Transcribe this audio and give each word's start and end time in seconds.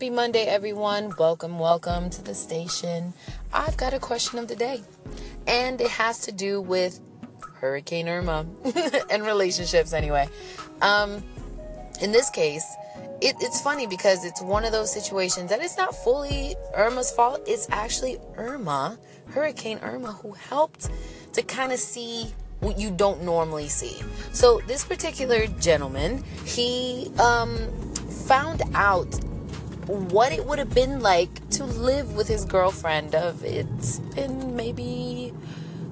Happy 0.00 0.08
Monday, 0.08 0.46
everyone. 0.46 1.12
Welcome, 1.18 1.58
welcome 1.58 2.08
to 2.08 2.22
the 2.22 2.34
station. 2.34 3.12
I've 3.52 3.76
got 3.76 3.92
a 3.92 3.98
question 3.98 4.38
of 4.38 4.48
the 4.48 4.56
day, 4.56 4.80
and 5.46 5.78
it 5.78 5.90
has 5.90 6.20
to 6.20 6.32
do 6.32 6.58
with 6.58 6.98
Hurricane 7.42 8.08
Irma 8.08 8.46
and 9.10 9.26
relationships, 9.26 9.92
anyway. 9.92 10.26
Um, 10.80 11.22
in 12.00 12.12
this 12.12 12.30
case, 12.30 12.64
it, 13.20 13.36
it's 13.40 13.60
funny 13.60 13.86
because 13.86 14.24
it's 14.24 14.40
one 14.40 14.64
of 14.64 14.72
those 14.72 14.90
situations 14.90 15.50
that 15.50 15.60
it's 15.60 15.76
not 15.76 15.94
fully 15.94 16.54
Irma's 16.74 17.10
fault. 17.10 17.42
It's 17.46 17.68
actually 17.68 18.16
Irma, 18.38 18.98
Hurricane 19.26 19.80
Irma, 19.82 20.12
who 20.12 20.32
helped 20.32 20.88
to 21.34 21.42
kind 21.42 21.72
of 21.72 21.78
see 21.78 22.32
what 22.60 22.78
you 22.78 22.90
don't 22.90 23.22
normally 23.22 23.68
see. 23.68 24.00
So 24.32 24.62
this 24.66 24.82
particular 24.82 25.46
gentleman, 25.60 26.24
he 26.46 27.12
um, 27.18 27.68
found 28.26 28.62
out 28.72 29.14
what 29.90 30.32
it 30.32 30.46
would 30.46 30.58
have 30.58 30.72
been 30.72 31.00
like 31.00 31.48
to 31.50 31.64
live 31.64 32.14
with 32.14 32.28
his 32.28 32.44
girlfriend 32.44 33.14
of 33.14 33.44
it's 33.44 33.98
been 33.98 34.54
maybe 34.54 35.32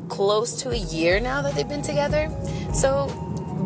close 0.09 0.63
to 0.63 0.71
a 0.71 0.77
year 0.77 1.21
now 1.21 1.43
that 1.43 1.55
they've 1.55 1.69
been 1.69 1.83
together. 1.83 2.31
So 2.73 3.09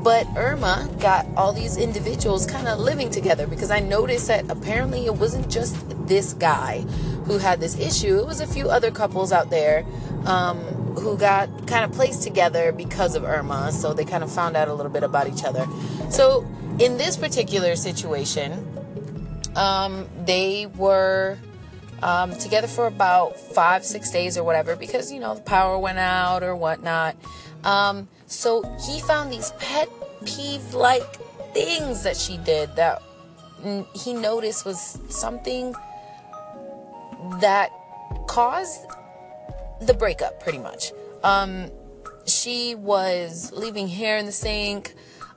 but 0.02 0.26
Irma 0.36 0.88
got 1.00 1.26
all 1.36 1.52
these 1.52 1.76
individuals 1.76 2.46
kind 2.46 2.66
of 2.66 2.80
living 2.80 3.10
together 3.10 3.46
because 3.46 3.70
I 3.70 3.78
noticed 3.78 4.26
that 4.28 4.50
apparently 4.50 5.06
it 5.06 5.14
wasn't 5.14 5.48
just 5.48 5.76
this 6.08 6.32
guy 6.32 6.80
who 7.26 7.38
had 7.38 7.60
this 7.60 7.78
issue. 7.78 8.18
It 8.18 8.26
was 8.26 8.40
a 8.40 8.46
few 8.46 8.68
other 8.68 8.90
couples 8.90 9.30
out 9.32 9.50
there 9.50 9.84
um, 10.26 10.58
who 10.96 11.16
got 11.16 11.68
kind 11.68 11.84
of 11.84 11.92
placed 11.92 12.22
together 12.22 12.72
because 12.72 13.14
of 13.14 13.22
Irma. 13.22 13.70
So 13.70 13.92
they 13.92 14.04
kind 14.04 14.24
of 14.24 14.32
found 14.32 14.56
out 14.56 14.66
a 14.68 14.74
little 14.74 14.90
bit 14.90 15.04
about 15.04 15.28
each 15.28 15.44
other. 15.44 15.68
So 16.10 16.44
in 16.80 16.96
this 16.96 17.16
particular 17.16 17.76
situation, 17.76 18.71
um, 19.56 20.06
they 20.24 20.66
were 20.76 21.38
um, 22.02 22.32
together 22.36 22.66
for 22.66 22.86
about 22.86 23.38
five, 23.38 23.84
six 23.84 24.10
days 24.10 24.36
or 24.36 24.44
whatever 24.44 24.76
because, 24.76 25.12
you 25.12 25.20
know, 25.20 25.34
the 25.34 25.42
power 25.42 25.78
went 25.78 25.98
out 25.98 26.42
or 26.42 26.56
whatnot. 26.56 27.16
Um, 27.64 28.08
so 28.26 28.62
he 28.86 29.00
found 29.00 29.32
these 29.32 29.52
pet 29.58 29.88
peeve 30.24 30.74
like 30.74 31.16
things 31.52 32.02
that 32.02 32.16
she 32.16 32.38
did 32.38 32.74
that 32.76 33.02
he 33.94 34.12
noticed 34.12 34.64
was 34.64 34.98
something 35.08 35.74
that 37.40 37.70
caused 38.26 38.80
the 39.80 39.94
breakup 39.94 40.42
pretty 40.42 40.58
much. 40.58 40.92
Um, 41.22 41.70
she 42.26 42.74
was 42.74 43.52
leaving 43.52 43.88
hair 43.88 44.16
in 44.16 44.26
the 44.26 44.32
sink. 44.32 44.94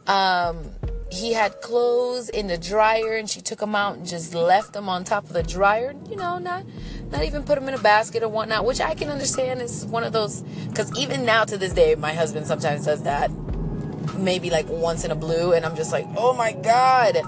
Um, 0.08 0.72
he 1.12 1.34
had 1.34 1.62
clothes 1.62 2.30
in 2.30 2.48
the 2.48 2.58
dryer 2.58 3.16
and 3.16 3.30
she 3.30 3.42
took 3.42 3.60
them 3.60 3.76
out 3.76 3.98
and 3.98 4.08
just 4.08 4.34
left 4.34 4.74
them 4.74 4.90
on 4.90 5.04
top 5.04 5.26
of 5.26 5.34
the 5.34 5.44
dryer. 5.44 5.94
You 6.10 6.16
know, 6.16 6.40
not 6.40 6.64
not 7.12 7.24
even 7.24 7.44
put 7.44 7.56
them 7.56 7.68
in 7.68 7.74
a 7.74 7.80
basket 7.80 8.24
or 8.24 8.30
whatnot, 8.30 8.66
which 8.66 8.82
I 8.82 8.96
can 8.96 9.10
understand 9.10 9.62
is 9.62 9.86
one 9.86 10.04
of 10.04 10.14
those. 10.14 10.42
Because 10.42 10.98
even 10.98 11.26
now 11.26 11.46
to 11.46 11.58
this 11.58 11.74
day, 11.74 11.96
my 11.96 12.14
husband 12.14 12.48
sometimes 12.48 12.86
does 12.86 13.04
that. 13.04 13.32
Maybe 14.18 14.50
like 14.50 14.68
once 14.68 15.06
in 15.06 15.12
a 15.12 15.16
blue, 15.16 15.54
and 15.54 15.66
I'm 15.66 15.76
just 15.76 15.92
like, 15.92 16.08
oh 16.18 16.34
my 16.34 16.54
god. 16.54 17.22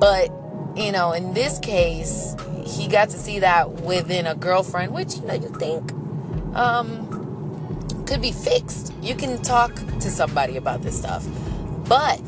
But 0.00 0.30
you 0.76 0.90
know, 0.90 1.12
in 1.12 1.34
this 1.34 1.58
case, 1.58 2.34
he 2.64 2.88
got 2.88 3.10
to 3.10 3.18
see 3.18 3.40
that 3.40 3.82
within 3.82 4.26
a 4.26 4.34
girlfriend, 4.34 4.92
which 4.92 5.16
you 5.16 5.22
know 5.22 5.34
you 5.34 5.48
think 5.58 5.92
um, 6.56 8.04
could 8.06 8.22
be 8.22 8.32
fixed. 8.32 8.94
You 9.02 9.14
can 9.14 9.42
talk 9.42 9.74
to 9.74 10.10
somebody 10.10 10.56
about 10.56 10.82
this 10.82 10.98
stuff, 10.98 11.26
but 11.86 12.22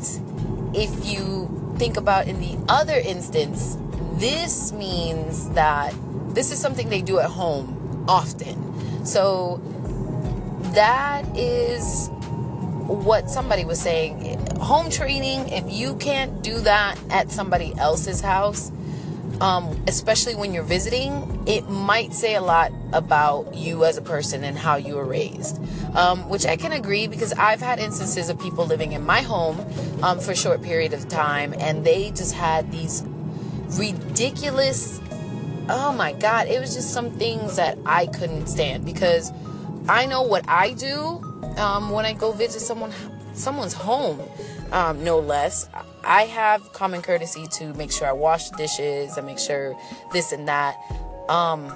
if 0.73 1.05
you 1.05 1.75
think 1.77 1.97
about 1.97 2.27
in 2.27 2.39
the 2.39 2.57
other 2.67 2.95
instance, 2.97 3.77
this 4.15 4.71
means 4.71 5.49
that 5.51 5.93
this 6.29 6.51
is 6.51 6.59
something 6.59 6.89
they 6.89 7.01
do 7.01 7.19
at 7.19 7.29
home 7.29 8.05
often. 8.07 9.05
So 9.05 9.61
that 10.73 11.25
is 11.35 12.09
what 12.87 13.29
somebody 13.29 13.65
was 13.65 13.79
saying. 13.79 14.39
Home 14.57 14.89
training, 14.89 15.49
if 15.49 15.71
you 15.71 15.95
can't 15.95 16.41
do 16.41 16.59
that 16.59 16.97
at 17.09 17.31
somebody 17.31 17.73
else's 17.77 18.21
house, 18.21 18.71
um, 19.41 19.83
especially 19.87 20.35
when 20.35 20.53
you're 20.53 20.63
visiting, 20.63 21.43
it 21.47 21.69
might 21.69 22.13
say 22.13 22.35
a 22.35 22.41
lot 22.41 22.71
about 22.93 23.55
you 23.55 23.85
as 23.85 23.97
a 23.97 24.01
person 24.01 24.43
and 24.43 24.57
how 24.57 24.75
you 24.75 24.95
were 24.95 25.05
raised. 25.05 25.59
Um, 25.95 26.29
which 26.29 26.45
I 26.45 26.57
can 26.57 26.71
agree 26.71 27.07
because 27.07 27.33
I've 27.33 27.61
had 27.61 27.79
instances 27.79 28.29
of 28.29 28.39
people 28.39 28.65
living 28.65 28.91
in 28.91 29.05
my 29.05 29.21
home 29.21 29.59
um, 30.03 30.19
for 30.19 30.31
a 30.31 30.35
short 30.35 30.61
period 30.61 30.93
of 30.93 31.07
time 31.07 31.53
and 31.59 31.85
they 31.85 32.11
just 32.11 32.33
had 32.33 32.71
these 32.71 33.03
ridiculous, 33.77 34.99
oh 35.69 35.93
my 35.93 36.13
God, 36.13 36.47
it 36.47 36.59
was 36.59 36.73
just 36.75 36.93
some 36.93 37.11
things 37.11 37.55
that 37.55 37.77
I 37.85 38.07
couldn't 38.07 38.47
stand 38.47 38.85
because 38.85 39.31
I 39.89 40.05
know 40.05 40.21
what 40.23 40.47
I 40.47 40.73
do 40.73 41.21
um, 41.57 41.91
when 41.91 42.05
I 42.05 42.13
go 42.13 42.31
visit 42.31 42.59
someone 42.61 42.91
someone's 43.33 43.73
home, 43.73 44.19
um, 44.71 45.03
no 45.03 45.19
less. 45.19 45.69
I 46.03 46.23
have 46.23 46.73
common 46.73 47.01
courtesy 47.01 47.47
to 47.53 47.73
make 47.73 47.91
sure 47.91 48.07
I 48.07 48.13
wash 48.13 48.49
dishes 48.51 49.17
and 49.17 49.25
make 49.25 49.39
sure 49.39 49.75
this 50.13 50.31
and 50.31 50.47
that. 50.47 50.77
Um, 51.29 51.73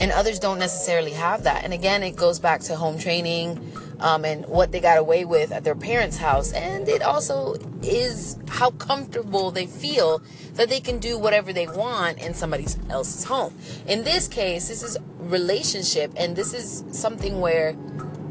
and 0.00 0.10
others 0.12 0.38
don't 0.38 0.58
necessarily 0.58 1.12
have 1.12 1.42
that. 1.42 1.62
And 1.62 1.74
again, 1.74 2.02
it 2.02 2.16
goes 2.16 2.38
back 2.38 2.62
to 2.62 2.76
home 2.76 2.98
training 2.98 3.72
um, 4.00 4.24
and 4.24 4.46
what 4.46 4.72
they 4.72 4.80
got 4.80 4.96
away 4.96 5.26
with 5.26 5.52
at 5.52 5.62
their 5.62 5.74
parents' 5.74 6.16
house. 6.16 6.52
And 6.52 6.88
it 6.88 7.02
also 7.02 7.56
is 7.82 8.38
how 8.48 8.70
comfortable 8.70 9.50
they 9.50 9.66
feel 9.66 10.22
that 10.54 10.70
they 10.70 10.80
can 10.80 10.98
do 10.98 11.18
whatever 11.18 11.52
they 11.52 11.66
want 11.66 12.18
in 12.18 12.32
somebody 12.32 12.66
else's 12.88 13.24
home. 13.24 13.54
In 13.86 14.04
this 14.04 14.26
case, 14.26 14.68
this 14.68 14.82
is 14.82 14.96
relationship, 15.18 16.12
and 16.16 16.34
this 16.34 16.54
is 16.54 16.82
something 16.98 17.40
where 17.40 17.76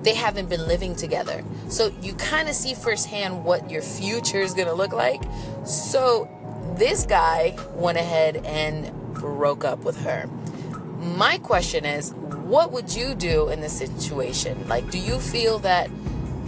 they 0.04 0.14
haven't 0.14 0.50
been 0.50 0.68
living 0.68 0.96
together. 0.96 1.44
So 1.68 1.94
you 2.02 2.14
kind 2.14 2.50
of 2.50 2.56
see 2.56 2.74
firsthand 2.74 3.44
what 3.44 3.70
your 3.70 3.82
future 3.82 4.40
is 4.40 4.54
going 4.54 4.68
to 4.68 4.74
look 4.74 4.94
like. 4.94 5.22
So 5.66 6.30
this 6.78 7.06
guy 7.06 7.58
went 7.74 7.98
ahead 7.98 8.38
and 8.46 8.94
broke 9.14 9.66
up 9.66 9.80
with 9.80 10.02
her. 10.04 10.28
My 11.00 11.38
question 11.38 11.86
is, 11.86 12.12
what 12.14 12.72
would 12.72 12.96
you 12.96 13.16
do 13.16 13.50
in 13.50 13.62
this 13.62 13.78
situation? 13.78 14.68
Like, 14.68 14.90
do 14.90 14.98
you 14.98 15.20
feel 15.20 15.60
that 15.60 15.90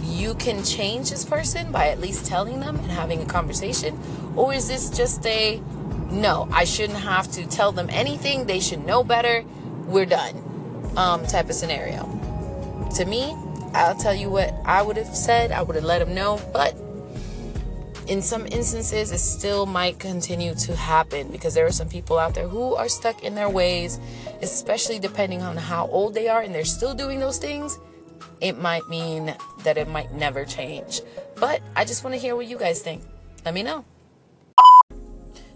you 0.02 0.34
can 0.34 0.64
change 0.64 1.10
this 1.10 1.24
person 1.24 1.70
by 1.70 1.88
at 1.88 2.00
least 2.00 2.26
telling 2.26 2.60
them 2.60 2.76
and 2.76 2.90
having 2.90 3.22
a 3.22 3.26
conversation? 3.26 3.98
Or 4.36 4.52
is 4.52 4.68
this 4.68 4.90
just 4.90 5.24
a 5.26 5.62
no, 6.10 6.46
I 6.52 6.64
shouldn't 6.64 6.98
have 6.98 7.30
to 7.32 7.46
tell 7.46 7.72
them 7.72 7.88
anything, 7.90 8.44
they 8.44 8.60
should 8.60 8.84
know 8.84 9.02
better, 9.02 9.44
we're 9.86 10.06
done 10.06 10.92
um, 10.96 11.26
type 11.26 11.48
of 11.48 11.54
scenario? 11.54 12.21
To 12.96 13.04
me, 13.06 13.34
I'll 13.74 13.96
tell 13.96 14.14
you 14.14 14.28
what 14.28 14.54
I 14.64 14.82
would 14.82 14.96
have 14.96 15.14
said. 15.14 15.50
I 15.50 15.62
would 15.62 15.76
have 15.76 15.84
let 15.84 16.02
him 16.02 16.14
know, 16.14 16.40
but 16.52 16.76
in 18.06 18.20
some 18.20 18.46
instances, 18.46 19.12
it 19.12 19.18
still 19.18 19.64
might 19.64 19.98
continue 19.98 20.54
to 20.56 20.76
happen 20.76 21.28
because 21.28 21.54
there 21.54 21.64
are 21.64 21.72
some 21.72 21.88
people 21.88 22.18
out 22.18 22.34
there 22.34 22.48
who 22.48 22.74
are 22.74 22.88
stuck 22.88 23.22
in 23.22 23.34
their 23.34 23.48
ways, 23.48 23.98
especially 24.42 24.98
depending 24.98 25.40
on 25.40 25.56
how 25.56 25.86
old 25.86 26.12
they 26.12 26.28
are 26.28 26.42
and 26.42 26.54
they're 26.54 26.64
still 26.64 26.94
doing 26.94 27.20
those 27.20 27.38
things. 27.38 27.78
It 28.40 28.58
might 28.58 28.86
mean 28.88 29.34
that 29.62 29.78
it 29.78 29.88
might 29.88 30.12
never 30.12 30.44
change. 30.44 31.00
But 31.36 31.62
I 31.76 31.84
just 31.84 32.04
want 32.04 32.14
to 32.14 32.20
hear 32.20 32.36
what 32.36 32.46
you 32.46 32.58
guys 32.58 32.82
think. 32.82 33.02
Let 33.44 33.54
me 33.54 33.62
know. 33.62 33.84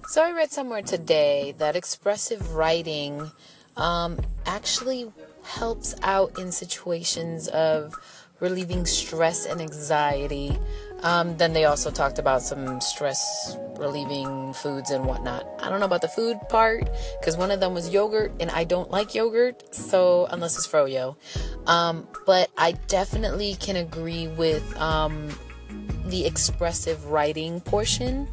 So 0.09 0.23
I 0.23 0.31
read 0.31 0.53
somewhere 0.53 0.83
today 0.83 1.55
that 1.59 1.75
expressive 1.75 2.55
writing 2.55 3.31
um, 3.77 4.19
actually 4.47 5.13
helps 5.47 5.95
out 6.03 6.39
in 6.39 6.53
situations 6.53 7.49
of 7.49 7.95
relieving 8.41 8.85
stress 8.85 9.47
and 9.47 9.61
anxiety. 9.61 10.59
Um, 11.03 11.37
then 11.37 11.53
they 11.53 11.65
also 11.65 11.91
talked 11.91 12.19
about 12.19 12.43
some 12.43 12.81
stress 12.81 13.57
relieving 13.79 14.53
foods 14.55 14.91
and 14.91 15.07
whatnot. 15.07 15.47
I 15.63 15.69
don't 15.69 15.81
know 15.81 15.87
about 15.87 16.03
the 16.03 16.09
food 16.09 16.39
part 16.49 16.89
because 17.21 17.37
one 17.37 17.51
of 17.51 17.61
them 17.61 17.75
was 17.75 17.91
yogurt 17.91 18.33
and 18.41 18.51
I 18.51 18.65
don't 18.65 18.91
like 18.91 19.15
yogurt, 19.15 19.75
so 19.75 20.27
unless 20.31 20.57
it's 20.57 20.67
froyo. 20.67 21.17
Um, 21.67 22.09
but 22.27 22.51
I 22.57 22.73
definitely 22.89 23.55
can 23.55 23.77
agree 23.77 24.29
with 24.29 24.77
um, 24.79 25.29
the 26.07 26.27
expressive 26.27 27.07
writing 27.07 27.61
portion 27.61 28.29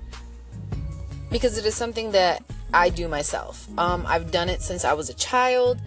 because 1.32 1.58
it 1.58 1.66
is 1.66 1.76
something 1.76 2.12
that 2.12 2.44
I 2.74 2.90
do 2.90 3.08
myself. 3.08 3.68
Um, 3.78 4.06
I've 4.08 4.32
done 4.32 4.50
it 4.50 4.62
since 4.62 4.84
I 4.84 4.94
was 4.94 5.10
a 5.10 5.14
child. 5.14 5.80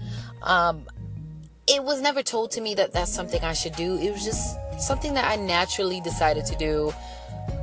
Um, 0.42 0.86
it 1.66 1.82
was 1.82 2.00
never 2.00 2.22
told 2.22 2.52
to 2.52 2.60
me 2.60 2.74
that 2.74 2.92
that's 2.92 3.12
something 3.12 3.42
I 3.42 3.52
should 3.52 3.74
do. 3.74 3.98
It 3.98 4.12
was 4.12 4.24
just 4.24 4.56
something 4.80 5.14
that 5.14 5.24
I 5.24 5.36
naturally 5.36 6.00
decided 6.00 6.46
to 6.46 6.56
do 6.56 6.92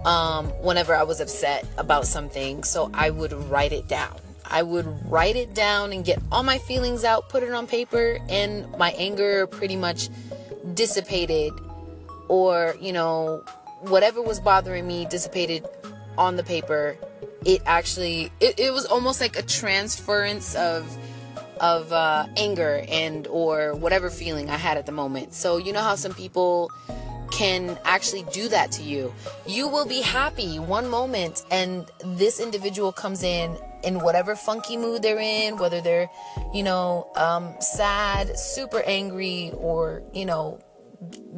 um, 0.05 0.47
whenever 0.61 0.95
I 0.95 1.03
was 1.03 1.21
upset 1.21 1.65
about 1.77 2.05
something. 2.05 2.63
So 2.63 2.89
I 2.93 3.09
would 3.09 3.33
write 3.33 3.71
it 3.71 3.87
down. 3.87 4.15
I 4.45 4.61
would 4.61 4.85
write 5.09 5.35
it 5.35 5.53
down 5.53 5.93
and 5.93 6.03
get 6.03 6.21
all 6.31 6.43
my 6.43 6.57
feelings 6.57 7.03
out, 7.03 7.29
put 7.29 7.43
it 7.43 7.51
on 7.53 7.65
paper, 7.65 8.19
and 8.29 8.69
my 8.77 8.91
anger 8.91 9.47
pretty 9.47 9.77
much 9.77 10.09
dissipated, 10.73 11.53
or, 12.27 12.75
you 12.79 12.91
know, 12.91 13.43
whatever 13.81 14.21
was 14.21 14.39
bothering 14.39 14.85
me 14.85 15.05
dissipated 15.05 15.65
on 16.17 16.35
the 16.35 16.43
paper 16.43 16.97
it 17.45 17.61
actually 17.65 18.31
it, 18.39 18.59
it 18.59 18.71
was 18.71 18.85
almost 18.85 19.19
like 19.19 19.37
a 19.37 19.41
transference 19.41 20.55
of 20.55 20.97
of 21.63 21.93
uh, 21.93 22.27
anger 22.35 22.83
and 22.89 23.25
or 23.27 23.73
whatever 23.73 24.09
feeling 24.09 24.49
I 24.49 24.57
had 24.57 24.77
at 24.77 24.85
the 24.85 24.91
moment. 24.91 25.33
So 25.33 25.55
you 25.55 25.71
know 25.71 25.81
how 25.81 25.95
some 25.95 26.13
people 26.13 26.69
can 27.31 27.79
actually 27.85 28.25
do 28.33 28.49
that 28.49 28.69
to 28.73 28.83
you. 28.83 29.13
You 29.47 29.69
will 29.69 29.87
be 29.87 30.01
happy 30.01 30.59
one 30.59 30.89
moment 30.89 31.43
and 31.49 31.89
this 32.03 32.41
individual 32.41 32.91
comes 32.91 33.23
in 33.23 33.57
in 33.83 33.99
whatever 33.99 34.35
funky 34.35 34.75
mood 34.75 35.01
they're 35.01 35.19
in, 35.19 35.57
whether 35.57 35.79
they're, 35.79 36.09
you 36.53 36.63
know, 36.63 37.09
um, 37.15 37.55
sad, 37.59 38.37
super 38.37 38.81
angry, 38.85 39.51
or, 39.55 40.03
you 40.13 40.25
know, 40.25 40.59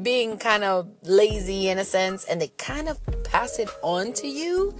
being 0.03 0.37
kind 0.37 0.63
of 0.63 0.87
lazy 1.01 1.69
in 1.69 1.79
a 1.79 1.83
sense, 1.83 2.23
and 2.25 2.39
they 2.39 2.49
kind 2.49 2.87
of 2.87 2.99
pass 3.23 3.57
it 3.57 3.69
on 3.81 4.13
to 4.13 4.27
you 4.27 4.75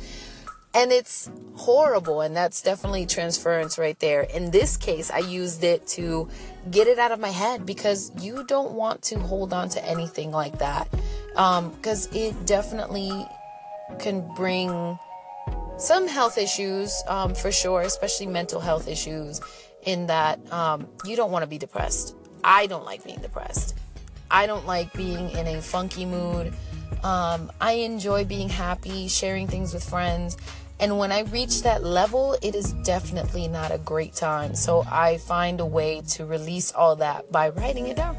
and 0.76 0.92
it's 0.92 1.30
horrible 1.56 2.22
and 2.22 2.36
that's 2.36 2.62
definitely 2.62 3.06
transference 3.06 3.78
right 3.78 3.98
there. 4.00 4.22
In 4.22 4.52
this 4.52 4.78
case 4.78 5.10
i 5.10 5.20
used 5.20 5.64
it 5.64 5.88
to 5.88 6.30
get 6.70 6.88
it 6.88 7.00
out 7.00 7.12
of 7.12 7.20
my 7.20 7.30
head 7.30 7.66
because 7.66 8.12
you 8.22 8.44
don't 8.46 8.74
want 8.74 9.02
to 9.04 9.20
hold 9.20 9.54
on 9.54 9.70
to 9.70 9.84
anything 9.86 10.32
like 10.32 10.60
that 10.60 10.88
because 11.30 12.08
um, 12.08 12.14
it 12.14 12.46
definitely 12.46 13.12
can 14.00 14.28
bring 14.36 15.00
some 15.78 16.08
health 16.08 16.38
issues 16.38 17.04
um, 17.08 17.36
for 17.36 17.52
sure 17.52 17.82
especially 17.82 18.28
mental 18.28 18.60
health 18.60 18.88
issues 18.88 19.42
in 19.86 20.08
that 20.08 20.40
um, 20.52 20.88
you 21.06 21.16
don't 21.16 21.32
want 21.32 21.44
to 21.44 21.48
be 21.48 21.58
depressed. 21.58 22.16
I 22.44 22.68
don't 22.68 22.86
like 22.86 23.04
being 23.04 23.22
depressed. 23.22 23.76
I 24.30 24.48
don't 24.48 24.66
like 24.66 24.92
being 24.94 25.30
in 25.32 25.48
a 25.48 25.62
funky 25.62 26.06
mood. 26.06 26.54
Um, 27.04 27.52
I 27.62 27.74
enjoy 27.74 28.26
being 28.26 28.50
happy, 28.50 29.08
sharing 29.08 29.48
things 29.48 29.74
with 29.74 29.84
friends, 29.84 30.38
and 30.80 30.98
when 30.98 31.12
I 31.12 31.22
reach 31.22 31.64
that 31.64 31.84
level, 31.84 32.38
it 32.42 32.54
is 32.54 32.74
definitely 32.84 33.48
not 33.48 33.72
a 33.72 33.78
great 33.78 34.14
time. 34.14 34.56
So 34.56 34.86
I 34.92 35.18
find 35.18 35.60
a 35.60 35.66
way 35.66 36.02
to 36.10 36.26
release 36.26 36.72
all 36.74 36.98
that 36.98 37.32
by 37.32 37.50
writing 37.50 37.88
it 37.88 37.96
down. 37.96 38.18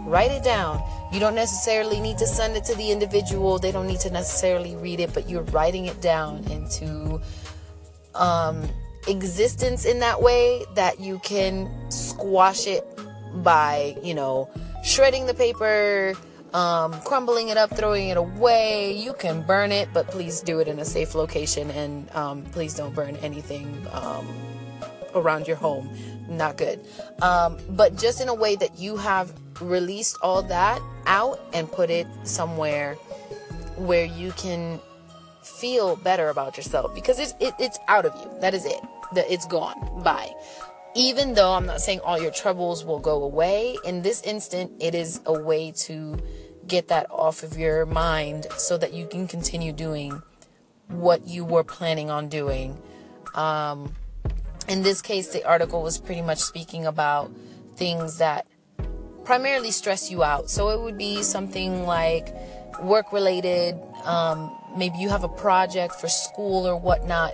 Write 0.00 0.32
it 0.32 0.42
down. 0.42 0.82
You 1.12 1.20
don't 1.20 1.36
necessarily 1.36 2.00
need 2.00 2.18
to 2.18 2.26
send 2.26 2.56
it 2.56 2.64
to 2.64 2.74
the 2.74 2.90
individual, 2.90 3.58
they 3.58 3.70
don't 3.70 3.86
need 3.86 4.00
to 4.00 4.10
necessarily 4.10 4.74
read 4.76 4.98
it, 4.98 5.14
but 5.14 5.30
you're 5.30 5.44
writing 5.44 5.86
it 5.86 6.00
down 6.00 6.38
into 6.50 7.20
um, 8.16 8.68
existence 9.06 9.84
in 9.84 10.00
that 10.00 10.20
way 10.20 10.64
that 10.74 10.98
you 10.98 11.20
can 11.20 11.70
squash 11.90 12.66
it 12.66 12.84
by, 13.36 13.96
you 14.02 14.14
know, 14.14 14.50
shredding 14.82 15.26
the 15.26 15.34
paper 15.34 16.14
um, 16.54 16.92
crumbling 17.00 17.48
it 17.48 17.56
up, 17.56 17.76
throwing 17.76 18.08
it 18.08 18.16
away. 18.16 18.96
You 18.96 19.12
can 19.12 19.42
burn 19.42 19.72
it, 19.72 19.88
but 19.92 20.06
please 20.08 20.40
do 20.40 20.60
it 20.60 20.68
in 20.68 20.78
a 20.78 20.84
safe 20.84 21.14
location 21.14 21.70
and 21.72 22.10
um, 22.12 22.42
please 22.44 22.74
don't 22.74 22.94
burn 22.94 23.16
anything 23.16 23.86
um, 23.92 24.26
around 25.14 25.48
your 25.48 25.56
home. 25.56 25.90
Not 26.28 26.56
good. 26.56 26.80
Um, 27.20 27.58
but 27.70 27.98
just 27.98 28.20
in 28.20 28.28
a 28.28 28.34
way 28.34 28.54
that 28.56 28.78
you 28.78 28.96
have 28.96 29.34
released 29.60 30.16
all 30.22 30.42
that 30.44 30.80
out 31.06 31.40
and 31.52 31.70
put 31.70 31.90
it 31.90 32.06
somewhere 32.22 32.94
where 33.76 34.04
you 34.04 34.30
can 34.32 34.80
feel 35.42 35.96
better 35.96 36.28
about 36.28 36.56
yourself 36.56 36.94
because 36.94 37.18
it's, 37.18 37.34
it, 37.40 37.52
it's 37.58 37.78
out 37.88 38.06
of 38.06 38.14
you. 38.14 38.40
That 38.40 38.54
is 38.54 38.64
it. 38.64 38.80
That 39.14 39.30
it's 39.30 39.46
gone. 39.46 40.02
Bye 40.02 40.32
even 40.94 41.34
though 41.34 41.52
I'm 41.52 41.66
not 41.66 41.80
saying 41.80 42.00
all 42.00 42.20
your 42.20 42.30
troubles 42.30 42.84
will 42.84 43.00
go 43.00 43.24
away, 43.24 43.76
in 43.84 44.02
this 44.02 44.22
instant, 44.22 44.72
it 44.80 44.94
is 44.94 45.20
a 45.26 45.32
way 45.32 45.72
to 45.72 46.16
get 46.66 46.88
that 46.88 47.06
off 47.10 47.42
of 47.42 47.58
your 47.58 47.86
mind 47.86 48.46
so 48.56 48.76
that 48.78 48.92
you 48.92 49.06
can 49.06 49.26
continue 49.26 49.72
doing 49.72 50.22
what 50.88 51.26
you 51.26 51.44
were 51.44 51.64
planning 51.64 52.10
on 52.10 52.28
doing. 52.28 52.76
Um, 53.34 53.94
in 54.68 54.82
this 54.82 55.02
case, 55.02 55.28
the 55.28 55.44
article 55.44 55.82
was 55.82 55.98
pretty 55.98 56.22
much 56.22 56.38
speaking 56.38 56.86
about 56.86 57.30
things 57.76 58.18
that 58.18 58.46
primarily 59.24 59.70
stress 59.70 60.10
you 60.10 60.22
out. 60.22 60.50
So 60.50 60.68
it 60.70 60.80
would 60.80 60.98
be 60.98 61.22
something 61.22 61.84
like 61.86 62.34
work 62.82 63.12
related, 63.12 63.76
um, 64.04 64.54
maybe 64.76 64.98
you 64.98 65.08
have 65.08 65.24
a 65.24 65.28
project 65.28 65.94
for 65.94 66.08
school 66.08 66.66
or 66.66 66.76
whatnot, 66.76 67.32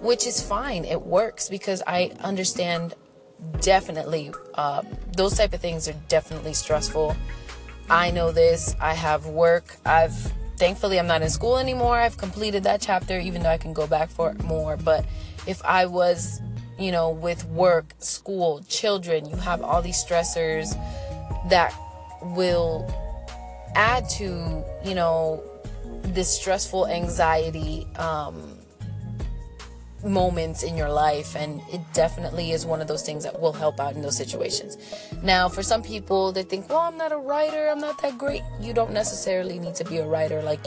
which 0.00 0.26
is 0.26 0.40
fine. 0.40 0.84
It 0.84 1.02
works 1.02 1.48
because 1.48 1.82
I 1.86 2.12
understand 2.20 2.94
definitely 3.60 4.32
uh, 4.54 4.82
those 5.16 5.36
type 5.36 5.52
of 5.52 5.60
things 5.60 5.88
are 5.88 5.96
definitely 6.08 6.54
stressful 6.54 7.16
I 7.88 8.10
know 8.10 8.32
this. 8.32 8.74
I 8.80 8.94
have 8.94 9.26
work. 9.26 9.76
I've 9.84 10.14
thankfully 10.56 10.98
I'm 10.98 11.06
not 11.06 11.22
in 11.22 11.30
school 11.30 11.58
anymore. 11.58 11.96
I've 11.96 12.16
completed 12.16 12.64
that 12.64 12.80
chapter 12.80 13.18
even 13.18 13.42
though 13.42 13.50
I 13.50 13.58
can 13.58 13.72
go 13.72 13.86
back 13.86 14.08
for 14.08 14.34
more, 14.44 14.76
but 14.76 15.04
if 15.46 15.64
I 15.64 15.86
was, 15.86 16.40
you 16.78 16.90
know, 16.90 17.10
with 17.10 17.44
work, 17.46 17.94
school, 17.98 18.64
children, 18.68 19.26
you 19.26 19.36
have 19.36 19.62
all 19.62 19.82
these 19.82 20.02
stressors 20.02 20.72
that 21.48 21.72
will 22.22 22.90
add 23.76 24.08
to, 24.08 24.64
you 24.84 24.94
know, 24.94 25.42
this 26.02 26.28
stressful 26.28 26.86
anxiety 26.86 27.86
um 27.96 28.55
moments 30.04 30.62
in 30.62 30.76
your 30.76 30.90
life 30.90 31.34
and 31.36 31.60
it 31.72 31.80
definitely 31.92 32.52
is 32.52 32.66
one 32.66 32.80
of 32.80 32.88
those 32.88 33.02
things 33.02 33.24
that 33.24 33.40
will 33.40 33.52
help 33.52 33.80
out 33.80 33.94
in 33.94 34.02
those 34.02 34.16
situations. 34.16 34.76
Now 35.22 35.48
for 35.48 35.62
some 35.62 35.82
people 35.82 36.32
they 36.32 36.42
think 36.42 36.68
well 36.68 36.80
i'm 36.80 36.96
not 36.96 37.12
a 37.12 37.16
writer 37.16 37.68
i'm 37.68 37.80
not 37.80 38.00
that 38.02 38.18
great. 38.18 38.42
You 38.60 38.72
don't 38.72 38.92
necessarily 38.92 39.58
need 39.58 39.74
to 39.76 39.84
be 39.84 39.98
a 39.98 40.06
writer 40.06 40.42
like 40.42 40.60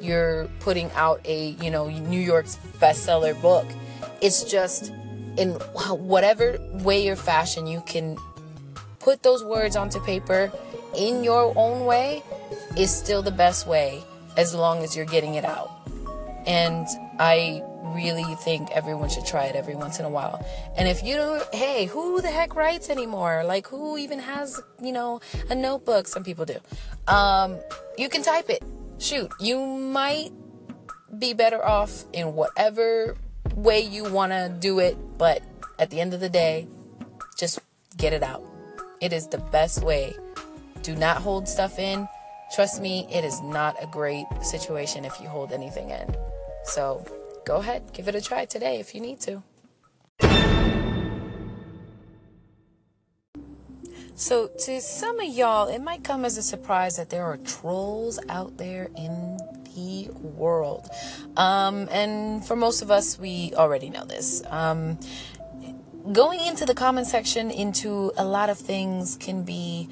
you're 0.00 0.48
putting 0.60 0.90
out 0.92 1.20
a 1.24 1.50
you 1.62 1.70
know 1.70 1.88
new 1.88 2.20
york's 2.20 2.56
bestseller 2.78 3.40
book. 3.40 3.66
It's 4.20 4.44
just 4.44 4.92
in 5.36 5.52
whatever 5.52 6.58
way 6.84 7.08
or 7.08 7.16
fashion 7.16 7.66
you 7.66 7.82
can 7.86 8.16
put 8.98 9.22
those 9.22 9.42
words 9.42 9.76
onto 9.76 9.98
paper 10.00 10.52
in 10.94 11.24
your 11.24 11.52
own 11.56 11.86
way 11.86 12.22
is 12.76 12.94
still 12.94 13.22
the 13.22 13.30
best 13.30 13.66
way 13.66 14.02
as 14.36 14.54
long 14.54 14.82
as 14.82 14.94
you're 14.96 15.06
getting 15.06 15.34
it 15.34 15.44
out. 15.44 15.70
And 16.46 16.86
i 17.18 17.62
really 17.82 18.34
think 18.36 18.70
everyone 18.70 19.08
should 19.08 19.26
try 19.26 19.44
it 19.44 19.56
every 19.56 19.74
once 19.74 19.98
in 19.98 20.04
a 20.04 20.10
while. 20.10 20.44
And 20.76 20.88
if 20.88 21.02
you 21.02 21.16
don't, 21.16 21.54
hey, 21.54 21.86
who 21.86 22.20
the 22.20 22.30
heck 22.30 22.54
writes 22.54 22.90
anymore? 22.90 23.42
Like, 23.44 23.66
who 23.66 23.96
even 23.98 24.18
has, 24.18 24.60
you 24.82 24.92
know, 24.92 25.20
a 25.48 25.54
notebook? 25.54 26.06
Some 26.06 26.24
people 26.24 26.44
do. 26.44 26.56
Um, 27.08 27.58
you 27.96 28.08
can 28.08 28.22
type 28.22 28.50
it. 28.50 28.62
Shoot, 28.98 29.32
you 29.40 29.58
might 29.58 30.30
be 31.18 31.32
better 31.32 31.64
off 31.64 32.04
in 32.12 32.34
whatever 32.34 33.16
way 33.54 33.80
you 33.80 34.04
want 34.04 34.32
to 34.32 34.54
do 34.60 34.78
it, 34.78 34.96
but 35.18 35.42
at 35.78 35.90
the 35.90 36.00
end 36.00 36.14
of 36.14 36.20
the 36.20 36.28
day, 36.28 36.68
just 37.38 37.58
get 37.96 38.12
it 38.12 38.22
out. 38.22 38.42
It 39.00 39.12
is 39.12 39.28
the 39.28 39.38
best 39.38 39.82
way. 39.82 40.14
Do 40.82 40.94
not 40.94 41.18
hold 41.18 41.48
stuff 41.48 41.78
in. 41.78 42.06
Trust 42.54 42.82
me, 42.82 43.06
it 43.10 43.24
is 43.24 43.40
not 43.42 43.76
a 43.82 43.86
great 43.86 44.26
situation 44.42 45.04
if 45.04 45.18
you 45.20 45.28
hold 45.28 45.52
anything 45.52 45.90
in. 45.90 46.14
So, 46.64 47.04
go 47.44 47.56
ahead, 47.56 47.92
give 47.92 48.08
it 48.08 48.14
a 48.14 48.20
try 48.20 48.44
today 48.44 48.80
if 48.80 48.94
you 48.94 49.00
need 49.00 49.20
to. 49.20 49.42
So, 54.14 54.48
to 54.48 54.82
some 54.82 55.18
of 55.18 55.28
y'all, 55.28 55.68
it 55.68 55.80
might 55.80 56.04
come 56.04 56.26
as 56.26 56.36
a 56.36 56.42
surprise 56.42 56.98
that 56.98 57.08
there 57.08 57.24
are 57.24 57.38
trolls 57.38 58.18
out 58.28 58.58
there 58.58 58.90
in 58.94 59.38
the 59.74 60.10
world. 60.12 60.90
Um, 61.38 61.88
and 61.90 62.44
for 62.44 62.54
most 62.54 62.82
of 62.82 62.90
us, 62.90 63.18
we 63.18 63.54
already 63.54 63.88
know 63.88 64.04
this. 64.04 64.42
Um, 64.50 64.98
going 66.12 66.40
into 66.40 66.66
the 66.66 66.74
comment 66.74 67.06
section 67.06 67.50
into 67.50 68.12
a 68.18 68.24
lot 68.24 68.50
of 68.50 68.58
things 68.58 69.16
can 69.16 69.42
be 69.42 69.88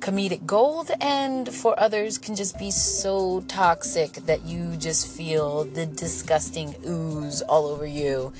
comedic 0.00 0.46
gold 0.46 0.90
and 1.00 1.52
for 1.52 1.78
others 1.78 2.18
can 2.18 2.34
just 2.34 2.58
be 2.58 2.70
so 2.70 3.42
toxic 3.48 4.12
that 4.26 4.44
you 4.44 4.76
just 4.76 5.08
feel 5.08 5.64
the 5.64 5.86
disgusting 5.86 6.74
ooze 6.86 7.42
all 7.42 7.66
over 7.66 7.86
you. 7.86 8.32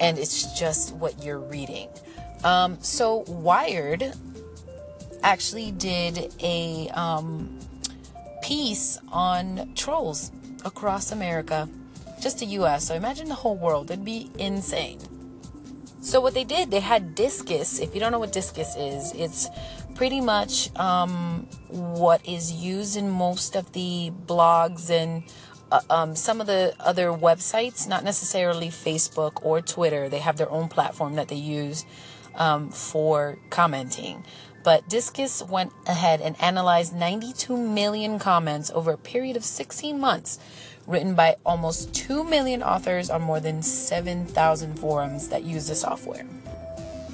And 0.00 0.18
it's 0.18 0.58
just 0.58 0.94
what 0.94 1.22
you're 1.22 1.38
reading. 1.38 1.88
Um, 2.44 2.78
so 2.80 3.24
wired 3.28 4.12
actually 5.22 5.70
did 5.72 6.32
a 6.42 6.88
um, 6.94 7.58
piece 8.42 8.98
on 9.12 9.70
trolls 9.74 10.32
across 10.64 11.12
america 11.12 11.68
just 12.20 12.38
the 12.38 12.46
us 12.46 12.86
so 12.86 12.94
imagine 12.94 13.28
the 13.28 13.34
whole 13.34 13.56
world. 13.56 13.90
It'd 13.90 14.04
be 14.04 14.30
insane. 14.38 14.98
So 16.02 16.20
what 16.20 16.34
they 16.34 16.44
did 16.44 16.70
they 16.70 16.80
had 16.80 17.16
Disqus. 17.16 17.80
if 17.80 17.94
you 17.94 18.00
don't 18.00 18.12
know 18.12 18.18
what 18.18 18.32
Disqus 18.32 18.74
is 18.76 19.12
it's 19.14 19.48
pretty 20.00 20.22
much 20.22 20.74
um, 20.76 21.46
what 21.68 22.26
is 22.26 22.50
used 22.50 22.96
in 22.96 23.10
most 23.10 23.54
of 23.54 23.70
the 23.72 24.10
blogs 24.24 24.88
and 24.88 25.22
uh, 25.70 25.82
um, 25.90 26.16
some 26.16 26.40
of 26.40 26.46
the 26.46 26.74
other 26.80 27.08
websites, 27.08 27.86
not 27.86 28.02
necessarily 28.02 28.68
Facebook 28.68 29.32
or 29.44 29.60
Twitter. 29.60 30.08
They 30.08 30.20
have 30.20 30.38
their 30.38 30.50
own 30.50 30.70
platform 30.70 31.16
that 31.16 31.28
they 31.28 31.36
use 31.36 31.84
um, 32.34 32.70
for 32.70 33.36
commenting. 33.50 34.24
But 34.64 34.88
Disqus 34.88 35.46
went 35.46 35.74
ahead 35.86 36.22
and 36.22 36.34
analyzed 36.40 36.94
92 36.94 37.54
million 37.54 38.18
comments 38.18 38.70
over 38.70 38.92
a 38.92 38.96
period 38.96 39.36
of 39.36 39.44
16 39.44 40.00
months, 40.00 40.38
written 40.86 41.14
by 41.14 41.36
almost 41.44 41.92
2 41.92 42.24
million 42.24 42.62
authors 42.62 43.10
on 43.10 43.20
more 43.20 43.38
than 43.38 43.62
7,000 43.62 44.78
forums 44.78 45.28
that 45.28 45.44
use 45.44 45.68
the 45.68 45.74
software. 45.74 46.24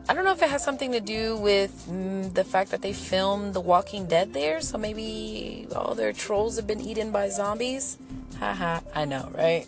I 0.08 0.12
don't 0.12 0.24
know 0.24 0.32
if 0.32 0.42
it 0.42 0.50
has 0.50 0.62
something 0.62 0.92
to 0.92 1.00
do 1.00 1.38
with 1.38 1.86
mm, 1.88 2.32
the 2.34 2.44
fact 2.44 2.70
that 2.72 2.82
they 2.82 2.92
filmed 2.92 3.54
The 3.54 3.60
Walking 3.60 4.06
Dead 4.06 4.34
there, 4.34 4.60
so 4.60 4.76
maybe 4.76 5.66
all 5.74 5.94
their 5.94 6.12
trolls 6.12 6.56
have 6.56 6.66
been 6.66 6.80
eaten 6.80 7.10
by 7.10 7.30
zombies. 7.30 7.96
Haha, 8.38 8.80
I 8.94 9.04
know, 9.04 9.30
right? 9.34 9.66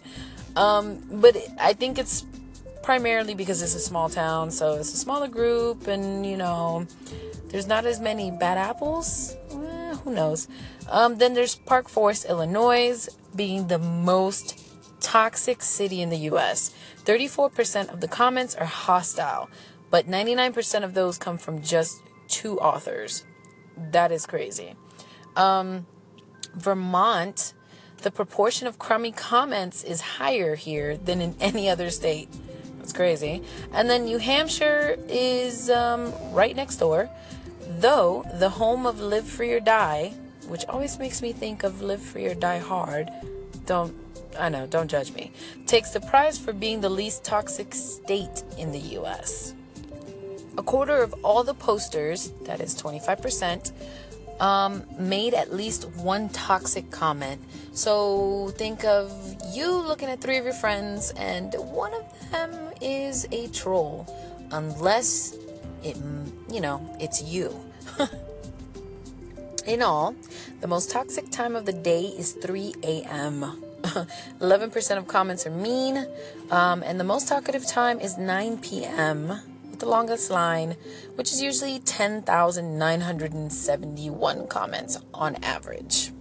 Um, 0.55 1.03
but 1.11 1.37
I 1.61 1.73
think 1.73 1.99
it's 1.99 2.25
primarily 2.83 3.35
because 3.35 3.63
it's 3.63 3.75
a 3.75 3.81
small 3.81 4.09
town, 4.09 4.51
so 4.51 4.75
it's 4.75 4.93
a 4.93 4.97
smaller 4.97 5.29
group, 5.29 5.87
and 5.87 6.25
you 6.25 6.37
know, 6.37 6.87
there's 7.49 7.67
not 7.67 7.85
as 7.85 8.01
many 8.01 8.31
bad 8.31 8.59
apples. 8.59 9.35
Eh, 9.51 9.95
who 9.97 10.13
knows? 10.13 10.49
Um, 10.89 11.17
then 11.19 11.35
there's 11.35 11.57
Park 11.57 11.89
Forest, 11.89 12.27
Illinois, 12.29 13.09
being 13.35 13.67
the 13.69 13.79
most 13.79 14.63
toxic 15.01 15.63
city 15.63 16.01
in 16.01 16.11
the 16.11 16.19
US. 16.31 16.75
34% 17.05 17.93
of 17.93 18.01
the 18.01 18.09
comments 18.09 18.55
are 18.55 18.65
hostile 18.65 19.49
but 19.91 20.09
99% 20.09 20.85
of 20.85 20.95
those 20.95 21.19
come 21.19 21.39
from 21.39 21.63
just 21.63 22.03
two 22.29 22.59
authors. 22.59 23.25
That 23.77 24.11
is 24.11 24.27
crazy. 24.27 24.75
Um, 25.37 25.87
Vermont, 26.55 27.55
the 27.99 28.11
proportion 28.11 28.67
of 28.67 28.79
crummy 28.79 29.13
comments 29.13 29.83
is 29.83 30.01
higher 30.01 30.55
here 30.55 30.97
than 30.97 31.21
in 31.21 31.35
any 31.41 31.69
other 31.69 31.91
state. 31.91 32.29
That's 32.79 32.93
crazy. 32.93 33.43
And 33.73 33.91
then 33.91 34.05
New 34.05 34.19
Hampshire 34.19 34.97
is 35.09 35.71
um, 35.71 36.13
right 36.33 36.55
next 36.55 36.77
door, 36.77 37.11
though 37.67 38.25
the 38.35 38.51
home 38.51 38.87
of 38.87 39.01
Live 39.01 39.27
Free 39.27 39.53
or 39.53 39.61
Die, 39.61 40.15
which 40.49 40.65
always 40.67 40.99
makes 40.99 41.21
me 41.23 41.33
think 41.33 41.65
of 41.65 41.83
Live 41.83 42.03
Free 42.03 42.27
or 42.27 42.35
Die 42.35 42.59
Hard. 42.59 43.11
Don't, 43.67 43.95
I 44.39 44.49
know, 44.49 44.67
don't 44.67 44.89
judge 44.89 45.13
me. 45.13 45.33
Takes 45.67 45.91
the 45.91 46.01
prize 46.01 46.39
for 46.39 46.53
being 46.53 46.81
the 46.81 46.91
least 46.91 47.25
toxic 47.25 47.75
state 47.75 48.45
in 48.57 48.71
the 48.73 48.79
US 49.01 49.55
a 50.59 50.63
quarter 50.63 51.03
of 51.03 51.15
all 51.23 51.45
the 51.45 51.55
posters, 51.55 52.33
that 52.45 52.61
is 52.61 52.75
25%, 52.75 53.73
um, 54.41 54.85
made 54.99 55.35
at 55.35 55.55
least 55.55 55.89
one 55.97 56.29
toxic 56.29 56.91
comment. 56.91 57.41
So 57.73 58.53
think 58.57 58.85
of 58.85 59.13
you 59.53 59.71
looking 59.71 60.09
at 60.09 60.21
three 60.21 60.37
of 60.39 60.45
your 60.45 60.55
friends, 60.55 61.13
and 61.17 61.55
one 61.55 61.95
of 61.95 62.31
them 62.31 62.53
is 62.81 63.27
a 63.33 63.49
troll, 63.49 64.07
unless 64.51 65.37
it, 65.83 65.97
you 66.51 66.61
know, 66.61 66.97
it's 67.01 67.23
you. 67.23 67.55
In 69.67 69.83
all, 69.83 70.15
the 70.61 70.69
most 70.69 70.91
toxic 70.91 71.31
time 71.31 71.57
of 71.57 71.67
the 71.67 71.73
day 71.73 72.05
is 72.05 72.33
3 72.33 72.75
a.m. 72.85 73.63
11% 73.83 74.99
of 74.99 75.09
comments 75.09 75.45
are 75.45 75.51
mean, 75.51 76.07
um, 76.51 76.85
and 76.85 77.01
the 77.01 77.05
most 77.05 77.27
talkative 77.27 77.67
time 77.67 77.99
is 77.99 78.17
9 78.17 78.59
p.m 78.59 79.41
the 79.81 79.89
longest 79.89 80.31
line, 80.31 80.77
which 81.15 81.33
is 81.33 81.43
usually 81.43 81.79
10,971 81.79 84.47
comments 84.49 84.99
on 85.15 85.37
average. 85.43 86.13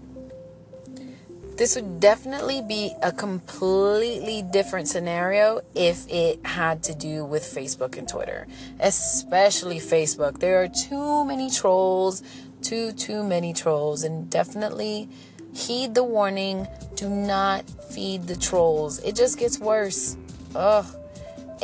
This 1.57 1.75
would 1.75 1.99
definitely 2.01 2.61
be 2.61 2.93
a 3.01 3.13
completely 3.13 4.41
different 4.41 4.89
scenario 4.89 5.61
if 5.73 6.05
it 6.09 6.45
had 6.45 6.83
to 6.83 6.93
do 6.93 7.23
with 7.23 7.43
Facebook 7.43 7.97
and 7.97 8.09
Twitter, 8.09 8.45
especially 8.81 9.77
Facebook. 9.77 10.39
There 10.39 10.61
are 10.61 10.67
too 10.67 11.23
many 11.23 11.49
trolls, 11.49 12.23
too, 12.61 12.91
too 12.91 13.23
many 13.23 13.53
trolls, 13.53 14.03
and 14.03 14.29
definitely 14.29 15.07
heed 15.53 15.95
the 15.95 16.03
warning 16.03 16.67
do 16.95 17.09
not 17.09 17.63
feed 17.89 18.27
the 18.27 18.35
trolls. 18.35 18.99
It 18.99 19.15
just 19.15 19.39
gets 19.39 19.57
worse. 19.57 20.17
Ugh. 20.55 20.85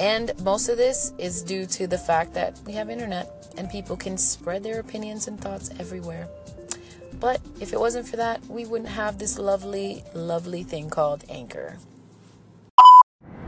And 0.01 0.34
most 0.43 0.67
of 0.67 0.77
this 0.77 1.13
is 1.20 1.43
due 1.43 1.67
to 1.67 1.86
the 1.86 1.98
fact 2.00 2.34
that 2.34 2.60
we 2.65 2.74
have 2.74 2.89
internet 2.89 3.53
and 3.55 3.70
people 3.70 3.96
can 3.96 4.17
spread 4.17 4.63
their 4.63 4.79
opinions 4.79 5.27
and 5.27 5.39
thoughts 5.39 5.70
everywhere. 5.79 6.27
But 7.20 7.39
if 7.60 7.72
it 7.72 7.79
wasn't 7.79 8.08
for 8.08 8.15
that, 8.15 8.43
we 8.48 8.65
wouldn't 8.65 8.89
have 8.89 9.20
this 9.20 9.38
lovely, 9.38 10.03
lovely 10.15 10.63
thing 10.63 10.89
called 10.89 11.24
Anchor. 11.29 11.77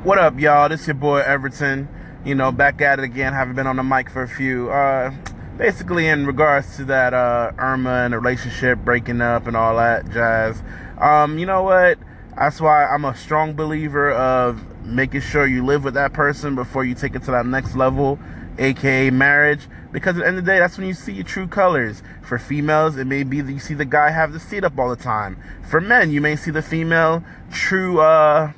What 0.04 0.20
up, 0.20 0.40
y'all? 0.40 0.70
This 0.70 0.86
your 0.86 0.94
boy 0.94 1.22
Everton. 1.22 1.90
You 2.24 2.36
know, 2.36 2.52
back 2.52 2.82
at 2.82 3.00
it 3.00 3.06
again. 3.06 3.34
Haven't 3.34 3.56
been 3.56 3.66
on 3.66 3.78
the 3.78 3.84
mic 3.84 4.12
for 4.12 4.22
a 4.22 4.28
few. 4.28 4.70
Uh, 4.70 5.12
basically, 5.58 6.08
in 6.08 6.28
regards 6.28 6.78
to 6.78 6.86
that 6.86 7.16
uh, 7.16 7.52
Irma 7.58 8.04
and 8.04 8.14
the 8.14 8.20
relationship 8.20 8.78
breaking 8.86 9.22
up 9.22 9.48
and 9.48 9.58
all 9.58 9.78
that 9.78 10.08
jazz. 10.12 10.62
Um, 11.00 11.40
you 11.40 11.48
know 11.48 11.64
what? 11.64 11.98
That's 12.38 12.62
why 12.62 12.86
I'm 12.86 13.06
a 13.06 13.16
strong 13.16 13.56
believer 13.56 14.12
of 14.12 14.64
making 14.84 15.22
sure 15.22 15.46
you 15.46 15.66
live 15.66 15.84
with 15.84 15.94
that 15.96 16.14
person 16.14 16.56
before 16.56 16.84
you 16.86 16.96
take 16.96 17.16
it 17.16 17.24
to 17.24 17.32
that 17.32 17.46
next 17.46 17.76
level, 17.76 18.20
aka 18.58 19.10
marriage. 19.10 19.68
Because 19.92 20.18
at 20.18 20.22
the 20.22 20.28
end 20.28 20.40
of 20.40 20.46
the 20.46 20.52
day, 20.52 20.60
that's 20.60 20.78
when 20.78 20.88
you 20.88 20.94
see 20.94 21.14
your 21.14 21.24
true 21.24 21.48
colors. 21.48 22.02
For 22.24 22.40
females, 22.40 22.98
it 22.98 23.06
may 23.06 23.24
be 23.24 23.42
that 23.42 23.52
you 23.52 23.60
see 23.60 23.76
the 23.76 23.86
guy 23.86 24.10
have 24.10 24.34
the 24.34 24.40
seat 24.40 24.64
up 24.64 24.78
all 24.80 24.90
the 24.90 24.96
time. 24.96 25.38
For 25.70 25.80
men, 25.80 26.12
you 26.12 26.20
may 26.20 26.36
see 26.36 26.52
the 26.52 26.64
female 26.64 27.24
true 27.52 28.00
uh 28.00 28.54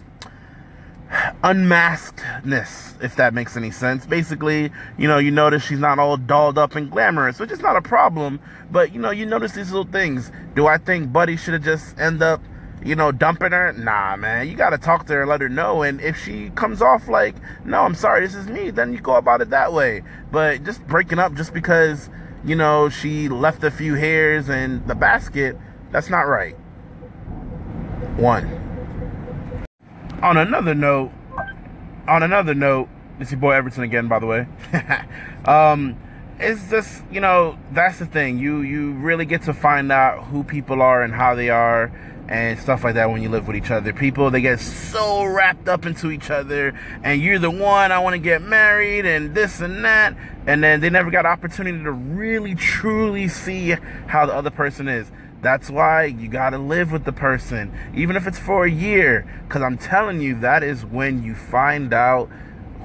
unmaskedness, 1.44 3.02
if 3.04 3.16
that 3.16 3.34
makes 3.34 3.56
any 3.56 3.72
sense. 3.72 4.06
Basically, 4.06 4.72
you 4.98 5.08
know, 5.08 5.18
you 5.18 5.32
notice 5.32 5.64
she's 5.64 5.80
not 5.80 6.00
all 6.00 6.18
dolled 6.18 6.58
up 6.58 6.76
and 6.76 6.90
glamorous, 6.90 7.40
which 7.40 7.52
is 7.52 7.60
not 7.60 7.76
a 7.76 7.82
problem. 7.82 8.40
But 8.72 8.94
you 8.94 9.00
know, 9.00 9.12
you 9.12 9.26
notice 9.26 9.54
these 9.54 9.72
little 9.72 9.92
things. 9.92 10.32
Do 10.56 10.68
I 10.68 10.78
think 10.78 11.12
Buddy 11.12 11.38
should 11.38 11.54
have 11.54 11.64
just 11.64 11.98
end 12.00 12.22
up 12.22 12.42
you 12.86 12.96
know, 12.96 13.12
dumping 13.12 13.52
her. 13.52 13.74
Nah, 13.74 14.16
man, 14.16 14.48
you 14.48 14.56
got 14.56 14.70
to 14.70 14.78
talk 14.78 15.08
to 15.08 15.14
her 15.14 15.22
and 15.22 15.30
let 15.30 15.42
her 15.42 15.50
know. 15.50 15.82
And 15.82 16.00
if 16.00 16.24
she 16.24 16.52
comes 16.52 16.84
off 16.84 17.08
like, 17.08 17.36
no, 17.66 17.82
I'm 17.82 17.96
sorry, 17.96 18.22
this 18.22 18.36
is 18.36 18.48
me, 18.48 18.70
then 18.70 18.94
you 18.94 19.02
go 19.02 19.16
about 19.16 19.42
it 19.42 19.50
that 19.50 19.74
way. 19.74 20.04
But 20.32 20.64
just 20.64 20.86
breaking 20.86 21.18
up 21.18 21.34
just 21.34 21.52
because, 21.52 22.12
you 22.46 22.56
know, 22.56 22.88
she 22.88 23.28
left 23.28 23.64
a 23.64 23.72
few 23.72 23.96
hairs 23.96 24.50
in 24.50 24.86
the 24.86 24.94
basket, 24.94 25.58
that's 25.92 26.12
not 26.12 26.22
right. 26.22 26.54
One. 28.18 28.62
On 30.22 30.38
another 30.38 30.76
note, 30.76 31.12
on 32.08 32.22
another 32.22 32.54
note, 32.54 32.88
it's 33.20 33.32
your 33.32 33.40
boy 33.40 33.54
Everton 33.54 33.84
again, 33.84 34.08
by 34.08 34.20
the 34.20 34.28
way. 34.28 34.48
um, 35.46 35.98
it's 36.38 36.70
just 36.70 37.04
you 37.12 37.22
know 37.22 37.58
that's 37.72 38.00
the 38.00 38.06
thing. 38.06 38.40
You 38.40 38.62
you 38.62 38.92
really 38.94 39.26
get 39.26 39.44
to 39.44 39.54
find 39.54 39.92
out 39.92 40.26
who 40.26 40.44
people 40.44 40.82
are 40.82 41.02
and 41.02 41.14
how 41.14 41.36
they 41.36 41.50
are 41.50 41.92
and 42.28 42.60
stuff 42.60 42.84
like 42.84 42.96
that 42.96 43.10
when 43.10 43.22
you 43.22 43.30
live 43.30 43.48
with 43.48 43.56
each 43.56 43.72
other. 43.72 43.94
People 43.94 44.32
they 44.32 44.42
get 44.42 44.60
so 44.60 45.26
wrapped 45.26 45.68
up 45.68 45.86
into 45.86 46.12
each 46.12 46.30
other 46.30 46.78
and 47.04 47.22
you're 47.22 47.40
the 47.40 47.52
one 47.52 47.92
I 47.92 48.00
want 48.00 48.14
to 48.14 48.20
get 48.20 48.42
married 48.42 49.06
and 49.06 49.36
this 49.36 49.62
and 49.62 49.86
that 49.86 50.16
and 50.48 50.64
then 50.64 50.80
they 50.80 50.90
never 50.90 51.12
got 51.12 51.26
opportunity 51.26 51.84
to 51.84 51.92
really 51.92 52.56
truly 52.56 53.28
see 53.28 53.76
how 54.08 54.26
the 54.26 54.34
other 54.34 54.52
person 54.52 54.88
is. 54.88 55.12
That's 55.42 55.70
why 55.70 56.06
you 56.06 56.28
gotta 56.28 56.58
live 56.58 56.92
with 56.92 57.04
the 57.04 57.12
person, 57.12 57.72
even 57.94 58.16
if 58.16 58.26
it's 58.26 58.40
for 58.40 58.66
a 58.66 58.72
year. 58.72 59.28
Because 59.48 59.62
I'm 59.62 59.78
telling 59.78 60.20
you, 60.20 60.40
that 60.40 60.64
is 60.64 60.84
when 60.84 61.24
you 61.24 61.36
find 61.36 61.94
out 61.94 62.30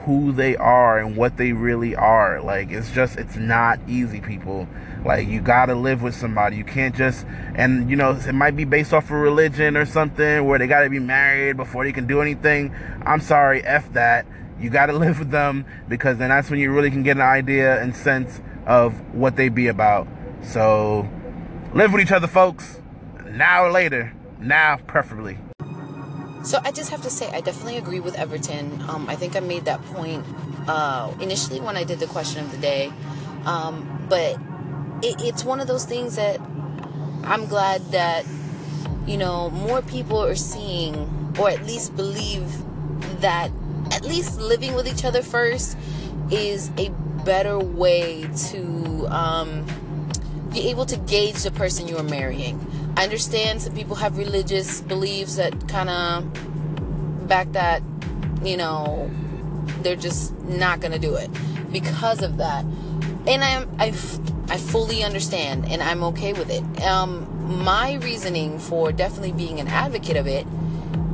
who 0.04 0.33
they 0.33 0.57
are 0.57 0.99
and 0.99 1.16
what 1.16 1.37
they 1.37 1.52
really 1.52 1.95
are. 1.95 2.40
Like, 2.40 2.71
it's 2.71 2.90
just, 2.90 3.19
it's 3.19 3.37
not 3.37 3.78
easy, 3.87 4.21
people. 4.21 4.66
Like, 5.04 5.28
you 5.28 5.40
gotta 5.40 5.75
live 5.75 6.02
with 6.02 6.14
somebody. 6.14 6.57
You 6.57 6.64
can't 6.64 6.95
just, 6.95 7.26
and 7.54 7.90
you 7.90 7.97
know, 7.97 8.12
it 8.12 8.33
might 8.33 8.57
be 8.57 8.64
based 8.64 8.92
off 8.92 9.04
of 9.04 9.12
religion 9.12 9.76
or 9.76 9.85
something 9.85 10.47
where 10.47 10.59
they 10.59 10.66
gotta 10.66 10.90
be 10.90 10.99
married 10.99 11.57
before 11.57 11.85
they 11.85 11.92
can 11.92 12.07
do 12.07 12.21
anything. 12.21 12.75
I'm 13.02 13.21
sorry, 13.21 13.62
F 13.64 13.92
that. 13.92 14.26
You 14.61 14.71
gotta 14.71 14.92
live 14.99 15.19
with 15.19 15.30
them 15.30 15.66
because 15.88 16.19
then 16.19 16.30
that's 16.30 16.50
when 16.50 16.61
you 16.61 16.73
really 16.73 16.90
can 16.90 17.02
get 17.02 17.16
an 17.16 17.23
idea 17.23 17.80
and 17.83 17.95
sense 17.95 18.40
of 18.66 19.14
what 19.14 19.37
they 19.37 19.49
be 19.49 19.66
about. 19.66 20.07
So, 20.42 21.09
live 21.75 21.92
with 21.92 22.02
each 22.02 22.12
other, 22.12 22.26
folks. 22.26 22.80
Now 23.26 23.64
or 23.64 23.71
later. 23.71 24.14
Now, 24.38 24.78
preferably. 24.87 25.38
So 26.42 26.59
I 26.64 26.73
just 26.73 26.90
have 26.90 27.02
to 27.02 27.11
say, 27.11 27.30
I 27.30 27.40
definitely 27.40 27.76
agree 27.76 28.00
with 28.00 28.18
Everton. 28.18 28.82
Um, 28.88 29.09
I 29.09 29.16
think 29.16 29.37
I 29.37 29.40
made 29.40 29.66
that 29.66 29.82
point 29.87 30.25
uh, 30.66 31.12
initially 31.20 31.61
when 31.61 31.76
I 31.76 31.85
did 31.85 32.00
the 32.00 32.06
question 32.06 32.44
of 32.44 32.50
the 32.50 32.59
day. 32.59 32.92
Um, 33.44 34.06
but 34.09 34.37
it, 35.02 35.20
it's 35.20 35.44
one 35.44 35.61
of 35.61 35.66
those 35.66 35.85
things 35.85 36.16
that 36.16 36.40
I'm 37.25 37.47
glad 37.47 37.82
that, 37.92 38.25
you 39.06 39.16
know, 39.16 39.50
more 39.50 39.82
people 39.82 40.23
are 40.23 40.35
seeing 40.35 41.35
or 41.38 41.50
at 41.50 41.64
least 41.66 41.94
believe 41.94 42.50
that 43.20 43.50
at 43.92 44.04
least 44.04 44.40
living 44.40 44.75
with 44.75 44.88
each 44.88 45.04
other 45.04 45.23
first 45.23 45.76
is 46.30 46.70
a 46.78 46.90
better 47.25 47.59
way 47.59 48.28
to 48.50 49.06
um, 49.11 49.66
be 50.52 50.70
able 50.70 50.87
to 50.87 50.97
gauge 50.97 51.42
the 51.42 51.50
person 51.50 51.87
you 51.87 51.97
are 51.97 52.02
marrying. 52.02 52.59
I 52.97 53.04
understand 53.04 53.62
some 53.62 53.75
people 53.75 53.97
have 53.97 54.18
religious 54.18 54.80
beliefs 54.80 55.37
that 55.37 55.68
kind 55.68 55.88
of 55.88 57.28
back 57.28 57.52
that, 57.52 57.82
you 58.42 58.56
know, 58.56 59.11
they're 59.82 59.97
just 59.97 60.38
not 60.42 60.80
going 60.80 60.92
to 60.92 60.99
do 60.99 61.14
it 61.14 61.30
because 61.73 62.23
of 62.23 62.37
that. 62.38 62.64
And 63.26 63.44
I 63.44 63.50
am 63.50 63.70
I, 63.78 63.88
I 64.49 64.59
fully 64.59 65.04
understand 65.04 65.66
and 65.66 65.82
I'm 65.82 66.02
okay 66.04 66.32
with 66.32 66.50
it. 66.50 66.82
Um, 66.82 67.62
my 67.62 67.94
reasoning 67.94 68.59
for 68.59 68.92
definitely 68.92 69.32
being 69.32 69.61
an 69.61 69.68
advocate 69.68 70.16
of 70.16 70.26
it, 70.26 70.47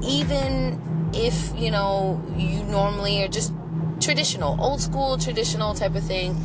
even 0.03 1.11
if, 1.15 1.53
you 1.57 1.71
know, 1.71 2.23
you 2.37 2.63
normally 2.65 3.23
are 3.23 3.29
just 3.29 3.53
traditional, 4.01 4.61
old 4.61 4.81
school, 4.81 5.19
traditional 5.19 5.75
type 5.75 5.95
of 5.95 6.05
thing, 6.05 6.37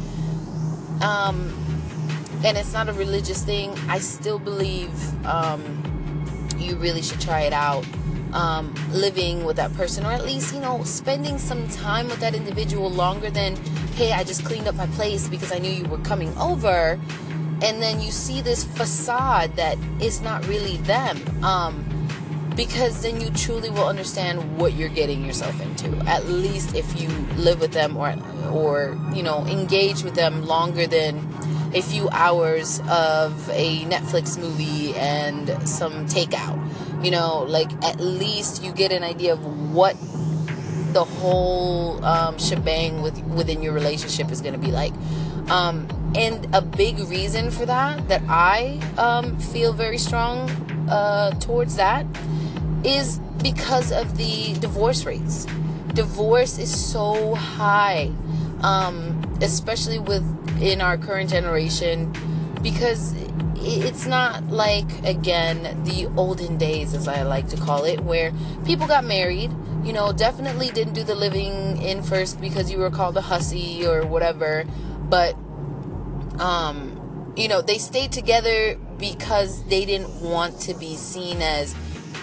um, 1.02 1.54
and 2.44 2.58
it's 2.58 2.74
not 2.74 2.90
a 2.90 2.94
religious 2.94 3.44
thing, 3.44 3.72
I 3.88 4.00
still 4.00 4.40
believe 4.40 4.92
um, 5.26 5.62
you 6.58 6.76
really 6.76 7.02
should 7.02 7.22
try 7.22 7.42
it 7.42 7.54
out. 7.54 7.86
Um, 8.34 8.74
living 8.92 9.44
with 9.44 9.58
that 9.58 9.74
person, 9.74 10.06
or 10.06 10.12
at 10.14 10.24
least, 10.24 10.54
you 10.54 10.62
know, 10.62 10.84
spending 10.86 11.38
some 11.38 11.68
time 11.68 12.08
with 12.08 12.22
that 12.22 12.34
individual 12.34 12.90
longer 12.90 13.30
than, 13.30 13.58
hey, 13.96 14.14
I 14.14 14.24
just 14.24 14.46
cleaned 14.46 14.70
up 14.70 14.76
my 14.76 14.88
place 14.88 15.28
because 15.28 15.52
I 15.52 15.58
knew 15.58 15.70
you 15.70 15.84
were 15.84 15.98
coming 15.98 16.34
over. 16.38 16.98
And 17.62 17.82
then 17.82 18.00
you 18.00 18.10
see 18.10 18.42
this 18.42 18.64
facade 18.64 19.58
that 19.58 19.78
is 20.00 20.22
not 20.22 20.48
really 20.48 20.78
them. 20.78 21.20
Um, 21.44 21.92
because 22.56 23.02
then 23.02 23.20
you 23.20 23.30
truly 23.32 23.70
will 23.70 23.88
understand 23.88 24.58
what 24.58 24.74
you're 24.74 24.90
getting 24.90 25.24
yourself 25.26 25.60
into 25.62 25.96
at 26.06 26.26
least 26.26 26.76
if 26.76 27.00
you 27.02 27.08
live 27.38 27.60
with 27.62 27.72
them 27.72 27.96
or 27.96 28.14
or 28.52 29.00
you 29.14 29.24
know 29.24 29.46
engage 29.48 30.04
with 30.04 30.16
them 30.16 30.46
longer 30.46 30.86
than 30.86 31.31
a 31.74 31.82
few 31.82 32.10
hours 32.10 32.80
of 32.90 33.50
a 33.50 33.86
Netflix 33.86 34.38
movie 34.38 34.94
and 34.96 35.50
some 35.68 36.06
takeout. 36.08 36.60
You 37.04 37.12
know 37.12 37.44
like 37.48 37.72
at 37.84 38.00
least 38.00 38.64
you 38.64 38.72
get 38.72 38.92
an 38.92 39.04
idea 39.04 39.34
of 39.34 39.72
what 39.74 39.96
the 40.94 41.04
whole 41.04 42.04
um, 42.04 42.38
shebang 42.38 43.02
with 43.02 43.18
within 43.26 43.62
your 43.62 43.74
relationship 43.74 44.32
is 44.32 44.42
going 44.42 44.54
to 44.54 44.60
be 44.60 44.72
like. 44.72 44.94
Um, 45.50 45.88
and 46.16 46.54
a 46.54 46.62
big 46.62 47.00
reason 47.00 47.52
for 47.52 47.66
that 47.66 48.08
that 48.10 48.22
I 48.28 48.80
um, 48.98 49.40
feel 49.40 49.74
very 49.74 49.98
strong 49.98 50.50
uh, 50.90 51.32
towards 51.40 51.78
that 51.78 52.06
is 52.84 53.20
because 53.42 53.92
of 53.92 54.18
the 54.18 54.54
divorce 54.60 55.06
rates. 55.06 55.46
Divorce 55.94 56.58
is 56.58 56.72
so 56.74 57.36
high, 57.36 58.12
um, 58.62 59.22
especially 59.42 60.00
with 60.00 60.24
in 60.62 60.82
our 60.82 60.98
current 60.98 61.30
generation, 61.30 62.14
because 62.62 63.14
it's 63.56 64.06
not 64.06 64.48
like 64.48 64.90
again 65.04 65.84
the 65.84 66.08
olden 66.18 66.58
days, 66.58 66.94
as 66.94 67.08
I 67.08 67.24
like 67.24 67.48
to 67.50 67.58
call 67.58 67.84
it, 67.84 68.02
where 68.02 68.32
people 68.66 68.88
got 68.88 69.04
married. 69.04 69.52
You 69.84 69.94
know, 69.94 70.14
definitely 70.14 70.70
didn't 70.70 70.94
do 70.94 71.04
the 71.04 71.16
living 71.16 71.82
in 71.82 72.04
first 72.04 72.40
because 72.40 72.72
you 72.72 72.78
were 72.78 72.92
called 72.92 73.18
a 73.18 73.22
hussy 73.22 73.86
or 73.86 74.06
whatever, 74.06 74.66
but 75.10 75.36
um, 76.40 77.34
you 77.36 77.48
know, 77.48 77.62
they 77.62 77.78
stayed 77.78 78.12
together 78.12 78.78
because 78.98 79.64
they 79.66 79.86
didn't 79.86 80.22
want 80.22 80.60
to 80.62 80.74
be 80.74 80.96
seen 80.96 81.42
as 81.42 81.76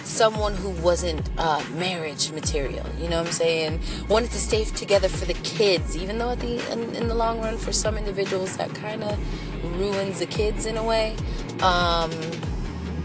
someone 0.09 0.55
who 0.55 0.69
wasn't 0.81 1.29
uh, 1.37 1.63
marriage 1.75 2.31
material. 2.31 2.85
You 2.99 3.09
know 3.09 3.19
what 3.19 3.27
I'm 3.27 3.33
saying? 3.33 3.79
Wanted 4.09 4.31
to 4.31 4.39
stay 4.39 4.65
together 4.65 5.07
for 5.07 5.25
the 5.25 5.35
kids, 5.35 5.95
even 5.95 6.17
though 6.17 6.31
at 6.31 6.39
the 6.39 6.71
in, 6.71 6.95
in 6.95 7.07
the 7.07 7.15
long 7.15 7.39
run, 7.39 7.57
for 7.57 7.71
some 7.71 7.97
individuals, 7.97 8.57
that 8.57 8.73
kind 8.73 9.03
of 9.03 9.79
ruins 9.79 10.19
the 10.19 10.25
kids 10.25 10.65
in 10.65 10.77
a 10.77 10.83
way. 10.83 11.15
Um, 11.61 12.11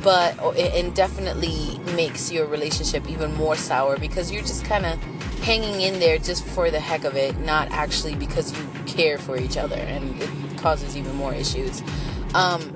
but 0.03 0.39
and 0.57 0.95
definitely 0.95 1.79
makes 1.95 2.33
your 2.33 2.47
relationship 2.47 3.09
even 3.09 3.33
more 3.35 3.57
sour 3.57 3.99
because 3.99 4.31
you're 4.31 4.43
just 4.43 4.65
kind 4.65 4.85
of 4.85 5.03
hanging 5.43 5.81
in 5.83 6.01
there 6.01 6.19
just 6.19 6.45
for 6.45 6.71
the 6.71 6.81
heck 6.81 7.05
of 7.05 7.17
it, 7.17 7.39
not 7.41 7.71
actually 7.71 8.15
because 8.15 8.57
you 8.57 8.67
care 8.87 9.19
for 9.19 9.37
each 9.37 9.57
other, 9.57 9.77
and 9.77 10.21
it 10.23 10.59
causes 10.59 10.97
even 10.97 11.15
more 11.17 11.35
issues. 11.35 11.83
Um, 12.35 12.74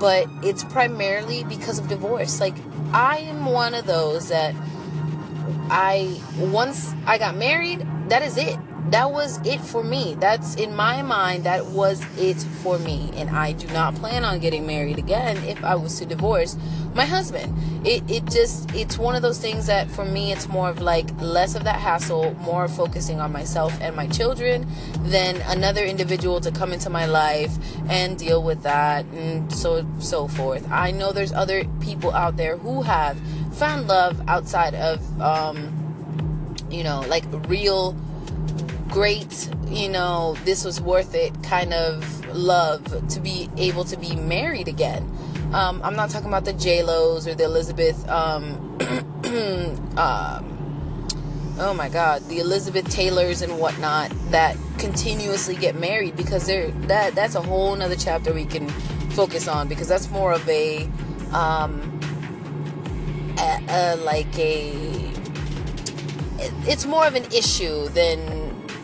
but 0.00 0.26
it's 0.42 0.64
primarily 0.64 1.44
because 1.44 1.78
of 1.78 1.88
divorce. 1.88 2.40
Like 2.40 2.56
I 2.92 3.18
am 3.18 3.44
one 3.44 3.74
of 3.74 3.86
those 3.86 4.30
that 4.30 4.54
I 5.70 6.20
once 6.38 6.92
I 7.06 7.18
got 7.18 7.36
married, 7.36 7.86
that 8.08 8.22
is 8.22 8.36
it 8.36 8.58
that 8.90 9.12
was 9.12 9.44
it 9.46 9.60
for 9.60 9.84
me. 9.84 10.16
That's 10.18 10.56
in 10.56 10.74
my 10.74 11.02
mind, 11.02 11.44
that 11.44 11.66
was 11.66 12.04
it 12.18 12.38
for 12.62 12.78
me. 12.78 13.10
And 13.14 13.30
I 13.30 13.52
do 13.52 13.68
not 13.68 13.94
plan 13.94 14.24
on 14.24 14.40
getting 14.40 14.66
married 14.66 14.98
again 14.98 15.36
if 15.44 15.62
I 15.62 15.76
was 15.76 15.98
to 16.00 16.06
divorce 16.06 16.56
my 16.94 17.04
husband. 17.04 17.86
It, 17.86 18.02
it 18.10 18.24
just, 18.24 18.74
it's 18.74 18.98
one 18.98 19.14
of 19.14 19.22
those 19.22 19.38
things 19.38 19.66
that 19.66 19.88
for 19.88 20.04
me, 20.04 20.32
it's 20.32 20.48
more 20.48 20.68
of 20.68 20.80
like 20.80 21.08
less 21.20 21.54
of 21.54 21.64
that 21.64 21.78
hassle, 21.78 22.34
more 22.34 22.66
focusing 22.66 23.20
on 23.20 23.32
myself 23.32 23.76
and 23.80 23.94
my 23.94 24.08
children 24.08 24.66
than 25.02 25.36
another 25.46 25.84
individual 25.84 26.40
to 26.40 26.50
come 26.50 26.72
into 26.72 26.90
my 26.90 27.06
life 27.06 27.56
and 27.88 28.18
deal 28.18 28.42
with 28.42 28.64
that 28.64 29.04
and 29.06 29.52
so, 29.52 29.86
so 30.00 30.26
forth. 30.26 30.68
I 30.70 30.90
know 30.90 31.12
there's 31.12 31.32
other 31.32 31.64
people 31.80 32.12
out 32.12 32.36
there 32.36 32.56
who 32.56 32.82
have 32.82 33.18
found 33.54 33.86
love 33.86 34.20
outside 34.28 34.74
of, 34.74 35.20
um, 35.20 35.76
you 36.70 36.82
know, 36.82 37.00
like 37.08 37.24
real 37.48 37.96
great, 38.90 39.48
you 39.68 39.88
know, 39.88 40.36
this 40.44 40.64
was 40.64 40.80
worth 40.80 41.14
it 41.14 41.42
kind 41.42 41.72
of 41.72 42.26
love 42.34 43.08
to 43.08 43.20
be 43.20 43.48
able 43.56 43.84
to 43.84 43.96
be 43.96 44.16
married 44.16 44.68
again. 44.68 45.02
Um, 45.52 45.80
I'm 45.82 45.96
not 45.96 46.10
talking 46.10 46.28
about 46.28 46.44
the 46.44 46.52
J 46.52 46.82
Lo's 46.82 47.26
or 47.26 47.34
the 47.34 47.44
Elizabeth. 47.44 48.08
Um, 48.08 48.78
um, 49.96 51.56
oh 51.58 51.74
my 51.74 51.88
God, 51.88 52.22
the 52.28 52.38
Elizabeth 52.38 52.88
Taylors 52.88 53.42
and 53.42 53.58
whatnot 53.58 54.10
that 54.30 54.56
continuously 54.78 55.56
get 55.56 55.74
married 55.74 56.16
because 56.16 56.46
they're 56.46 56.70
that 56.88 57.14
that's 57.14 57.34
a 57.34 57.42
whole 57.42 57.74
nother 57.76 57.96
chapter 57.96 58.32
we 58.32 58.44
can 58.44 58.68
focus 59.10 59.48
on 59.48 59.68
because 59.68 59.88
that's 59.88 60.10
more 60.10 60.32
of 60.32 60.48
a 60.48 60.84
um, 61.32 62.00
a, 63.38 63.64
a, 63.68 63.96
like 63.96 64.38
a 64.38 65.10
it's 66.62 66.86
more 66.86 67.06
of 67.06 67.14
an 67.14 67.24
issue 67.26 67.88
than 67.88 68.39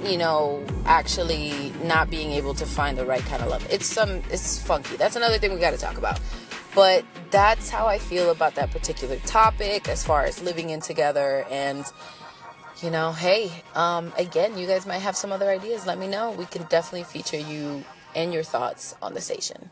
you 0.08 0.18
know, 0.18 0.64
actually 0.84 1.72
not 1.82 2.10
being 2.10 2.32
able 2.32 2.54
to 2.54 2.66
find 2.66 2.96
the 2.96 3.04
right 3.04 3.22
kind 3.22 3.42
of 3.42 3.48
love. 3.48 3.66
It's 3.70 3.86
some 3.86 4.22
it's 4.30 4.62
funky. 4.62 4.96
That's 4.96 5.16
another 5.16 5.38
thing 5.38 5.52
we 5.52 5.60
got 5.60 5.72
to 5.72 5.78
talk 5.78 5.98
about. 5.98 6.20
But 6.74 7.04
that's 7.30 7.70
how 7.70 7.86
I 7.86 7.98
feel 7.98 8.30
about 8.30 8.54
that 8.56 8.70
particular 8.70 9.16
topic 9.20 9.88
as 9.88 10.04
far 10.04 10.24
as 10.24 10.42
living 10.42 10.70
in 10.70 10.80
together 10.80 11.46
and 11.50 11.84
you 12.82 12.90
know, 12.90 13.12
hey, 13.12 13.50
um, 13.74 14.12
again, 14.18 14.58
you 14.58 14.66
guys 14.66 14.84
might 14.84 14.98
have 14.98 15.16
some 15.16 15.32
other 15.32 15.48
ideas. 15.48 15.86
Let 15.86 15.98
me 15.98 16.06
know. 16.06 16.32
We 16.32 16.44
can 16.44 16.64
definitely 16.64 17.04
feature 17.04 17.38
you 17.38 17.84
and 18.14 18.34
your 18.34 18.42
thoughts 18.42 18.94
on 19.00 19.14
the 19.14 19.20
station. 19.22 19.70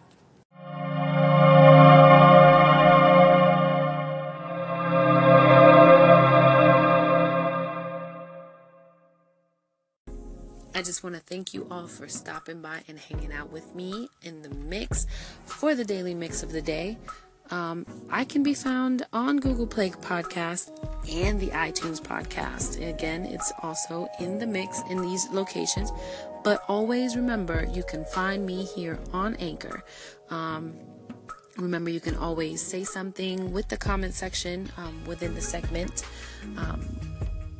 Just 10.84 11.02
want 11.02 11.16
to 11.16 11.22
thank 11.22 11.54
you 11.54 11.66
all 11.70 11.86
for 11.86 12.08
stopping 12.08 12.60
by 12.60 12.82
and 12.86 12.98
hanging 12.98 13.32
out 13.32 13.50
with 13.50 13.74
me 13.74 14.08
in 14.22 14.42
the 14.42 14.50
mix 14.50 15.06
for 15.46 15.74
the 15.74 15.84
daily 15.84 16.14
mix 16.14 16.42
of 16.42 16.52
the 16.52 16.60
day. 16.60 16.98
Um, 17.50 17.86
I 18.10 18.24
can 18.24 18.42
be 18.42 18.54
found 18.54 19.06
on 19.12 19.38
Google 19.38 19.66
Play 19.66 19.90
Podcast 19.90 20.70
and 21.10 21.40
the 21.40 21.48
iTunes 21.48 22.00
Podcast. 22.00 22.86
Again, 22.86 23.24
it's 23.24 23.52
also 23.62 24.08
in 24.20 24.38
the 24.38 24.46
mix 24.46 24.82
in 24.90 25.00
these 25.00 25.28
locations. 25.30 25.90
But 26.42 26.62
always 26.68 27.16
remember, 27.16 27.66
you 27.72 27.82
can 27.82 28.04
find 28.04 28.44
me 28.44 28.64
here 28.64 28.98
on 29.12 29.36
Anchor. 29.36 29.84
Um, 30.28 30.74
remember, 31.56 31.90
you 31.90 32.00
can 32.00 32.16
always 32.16 32.60
say 32.60 32.84
something 32.84 33.52
with 33.52 33.68
the 33.68 33.78
comment 33.78 34.12
section 34.12 34.70
um, 34.76 35.04
within 35.06 35.34
the 35.34 35.40
segment. 35.40 36.04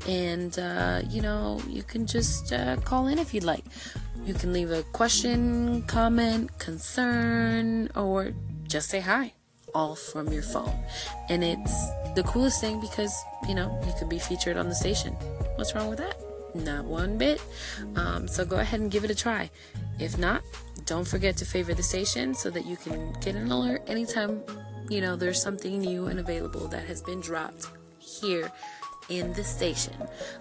And, 0.07 0.59
uh, 0.59 1.03
you 1.09 1.23
know, 1.23 1.61
you 1.69 1.83
can 1.83 2.07
just 2.07 2.53
uh, 2.53 2.77
call 2.77 3.07
in 3.07 3.19
if 3.19 3.33
you'd 3.33 3.45
like. 3.45 3.65
You 4.25 4.35
can 4.35 4.53
leave 4.53 4.71
a 4.71 4.83
question, 4.83 5.83
comment, 5.83 6.59
concern, 6.59 7.91
or 7.95 8.33
just 8.69 8.91
say 8.91 9.01
hi, 9.01 9.33
all 9.75 9.97
from 9.97 10.29
your 10.33 10.43
phone. 10.43 10.75
And 11.29 11.43
it's 11.43 11.89
the 12.15 12.23
coolest 12.25 12.61
thing 12.61 12.81
because, 12.81 13.15
you 13.49 13.55
know, 13.55 13.79
you 13.87 13.93
could 13.99 14.09
be 14.09 14.19
featured 14.19 14.57
on 14.57 14.69
the 14.69 14.75
station. 14.75 15.13
What's 15.57 15.75
wrong 15.75 15.89
with 15.89 15.99
that? 15.99 16.17
Not 16.55 16.85
one 16.85 17.19
bit. 17.19 17.43
Um, 17.97 18.29
so 18.29 18.45
go 18.45 18.57
ahead 18.57 18.81
and 18.81 18.91
give 18.91 19.05
it 19.05 19.11
a 19.11 19.15
try. 19.15 19.51
If 19.99 20.19
not, 20.19 20.43
don't 20.87 21.07
forget 21.07 21.37
to 21.39 21.45
favor 21.45 21.75
the 21.75 21.83
station 21.83 22.35
so 22.35 22.51
that 22.51 22.67
you 22.67 22.77
can 22.77 23.13
get 23.21 23.35
an 23.35 23.51
alert 23.51 23.83
anytime, 23.89 24.43
you 24.89 25.01
know, 25.01 25.17
there's 25.17 25.41
something 25.41 25.81
new 25.81 26.07
and 26.07 26.21
available 26.21 26.69
that 26.69 26.85
has 26.87 27.01
been 27.01 27.21
dropped 27.21 27.69
here 27.99 28.53
in 29.09 29.33
the 29.33 29.45
station. 29.45 29.95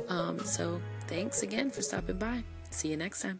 Um, 0.09 0.39
so 0.39 0.81
thanks 1.07 1.43
again 1.43 1.71
for 1.71 1.81
stopping 1.81 2.17
by. 2.17 2.43
See 2.69 2.89
you 2.89 2.97
next 2.97 3.21
time. 3.21 3.39